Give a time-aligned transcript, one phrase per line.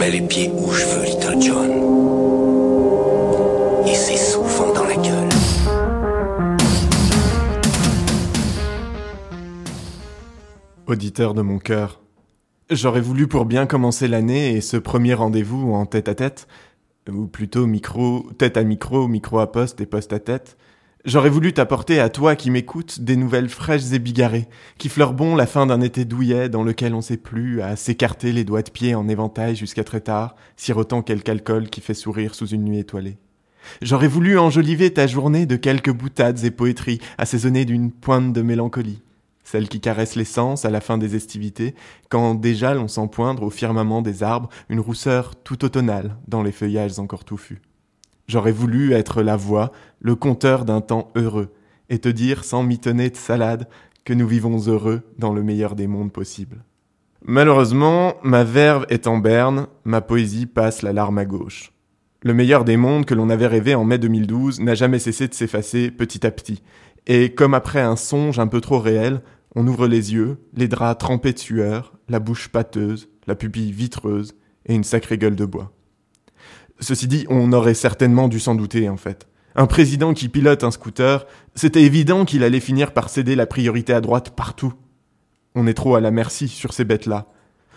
[0.00, 1.70] mets les pieds où je veux, Little John.
[3.86, 5.28] Et c'est souvent dans la gueule.
[10.86, 12.00] Auditeur de mon cœur,
[12.70, 16.48] j'aurais voulu pour bien commencer l'année et ce premier rendez-vous en tête à tête,
[17.06, 20.56] ou plutôt micro, tête à micro, micro à poste et poste à tête,
[21.06, 25.34] J'aurais voulu t'apporter à toi qui m'écoutes des nouvelles fraîches et bigarrées, qui fleurent bon
[25.34, 28.70] la fin d'un été douillet dans lequel on sait plus à s'écarter les doigts de
[28.70, 32.78] pied en éventail jusqu'à très tard, sirotant quelque alcool qui fait sourire sous une nuit
[32.78, 33.16] étoilée.
[33.80, 39.00] J'aurais voulu enjoliver ta journée de quelques boutades et poétries assaisonnées d'une pointe de mélancolie,
[39.42, 41.74] celle qui caresse l'essence à la fin des estivités,
[42.10, 46.52] quand déjà l'on sent poindre au firmament des arbres une rousseur tout automnale dans les
[46.52, 47.62] feuillages encore touffus.
[48.30, 51.48] J'aurais voulu être la voix, le conteur d'un temps heureux,
[51.88, 53.66] et te dire sans mitonner de salade
[54.04, 56.62] que nous vivons heureux dans le meilleur des mondes possibles.
[57.24, 61.72] Malheureusement, ma verve est en berne, ma poésie passe la larme à gauche.
[62.22, 65.34] Le meilleur des mondes que l'on avait rêvé en mai 2012 n'a jamais cessé de
[65.34, 66.62] s'effacer petit à petit,
[67.08, 69.22] et comme après un songe un peu trop réel,
[69.56, 74.36] on ouvre les yeux, les draps trempés de sueur, la bouche pâteuse, la pupille vitreuse
[74.66, 75.72] et une sacrée gueule de bois.
[76.80, 79.28] Ceci dit, on aurait certainement dû s'en douter en fait.
[79.54, 83.92] Un président qui pilote un scooter, c'était évident qu'il allait finir par céder la priorité
[83.92, 84.72] à droite partout.
[85.54, 87.26] On est trop à la merci sur ces bêtes-là.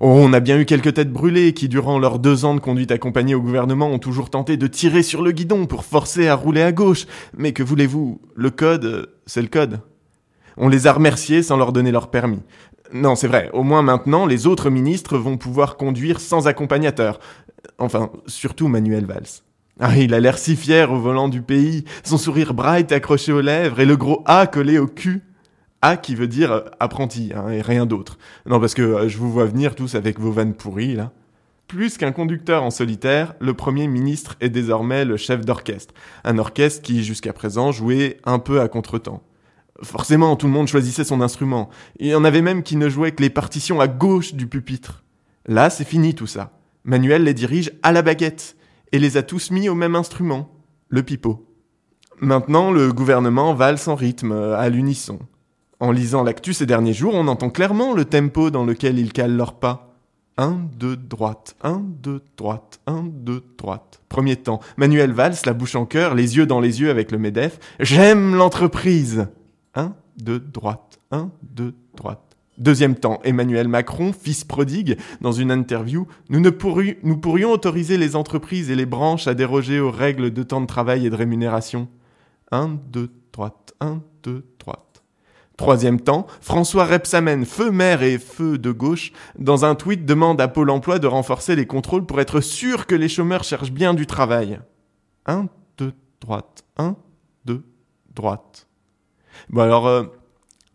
[0.00, 2.92] Oh, on a bien eu quelques têtes brûlées qui, durant leurs deux ans de conduite
[2.92, 6.62] accompagnée au gouvernement, ont toujours tenté de tirer sur le guidon pour forcer à rouler
[6.62, 7.06] à gauche.
[7.36, 8.20] Mais que voulez-vous?
[8.34, 9.80] Le code, c'est le code.
[10.56, 12.42] On les a remerciés sans leur donner leur permis.
[12.92, 17.18] Non, c'est vrai, au moins maintenant, les autres ministres vont pouvoir conduire sans accompagnateur.
[17.78, 19.42] Enfin, surtout Manuel Valls.
[19.78, 23.42] Ah, il a l'air si fier au volant du pays, son sourire bright accroché aux
[23.42, 25.22] lèvres et le gros A collé au cul.
[25.82, 28.18] A qui veut dire euh, apprenti, hein, et rien d'autre.
[28.46, 31.12] Non, parce que euh, je vous vois venir tous avec vos vannes pourries, là.
[31.68, 35.92] Plus qu'un conducteur en solitaire, le Premier ministre est désormais le chef d'orchestre.
[36.24, 39.22] Un orchestre qui, jusqu'à présent, jouait un peu à contretemps.
[39.82, 41.68] Forcément, tout le monde choisissait son instrument.
[41.98, 45.04] Il y en avait même qui ne jouaient que les partitions à gauche du pupitre.
[45.46, 46.52] Là, c'est fini tout ça.
[46.84, 48.56] Manuel les dirige à la baguette
[48.92, 50.50] et les a tous mis au même instrument,
[50.88, 51.46] le pipeau.
[52.20, 55.18] Maintenant, le gouvernement valse en rythme, à l'unisson.
[55.80, 59.36] En lisant l'actu ces derniers jours, on entend clairement le tempo dans lequel ils calent
[59.36, 59.94] leurs pas.
[60.38, 64.00] Un, deux, droite, un, deux, droite, un, deux, droite.
[64.08, 67.18] Premier temps, Manuel valse, la bouche en cœur, les yeux dans les yeux avec le
[67.18, 67.58] MEDEF.
[67.80, 69.28] J'aime l'entreprise.
[69.76, 72.26] Un, deux, droite, un, deux, droite.
[72.58, 78.74] Deuxième temps, Emmanuel Macron, fils prodigue, dans une interview, nous, pourrions, autoriser les entreprises et
[78.74, 81.88] les branches à déroger aux règles de temps de travail et de rémunération.
[82.50, 85.02] Un, deux, droite, un, deux, droite.
[85.58, 90.48] Troisième temps, François Repsamen, feu maire et feu de gauche, dans un tweet demande à
[90.48, 94.06] Pôle emploi de renforcer les contrôles pour être sûr que les chômeurs cherchent bien du
[94.06, 94.60] travail.
[95.26, 95.92] Un, deux,
[96.22, 96.96] droite, un,
[97.44, 97.64] deux,
[98.14, 98.66] droite.
[99.50, 100.04] Bon alors, euh,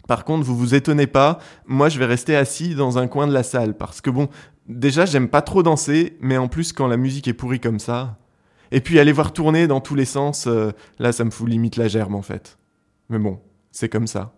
[0.08, 3.34] par contre, vous vous étonnez pas, moi je vais rester assis dans un coin de
[3.34, 4.30] la salle parce que bon,
[4.68, 8.18] déjà j'aime pas trop danser, mais en plus quand la musique est pourrie comme ça,
[8.72, 11.78] et puis aller voir tourner dans tous les sens, euh, là ça me fout limite
[11.78, 12.58] la gerbe en fait.
[13.10, 13.40] Mais bon,
[13.72, 14.34] c'est comme ça.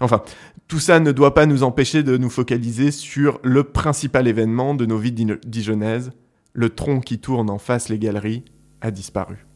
[0.00, 0.22] Enfin,
[0.68, 4.86] tout ça ne doit pas nous empêcher de nous focaliser sur le principal événement de
[4.86, 6.12] nos vies dijonnaises,
[6.52, 8.44] le tronc qui tourne en face les galeries
[8.80, 9.46] a disparu.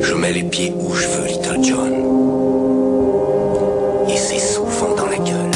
[0.00, 2.21] Je mets les pieds où je veux, Little John
[4.08, 5.51] et c'est souvent dans la gueule.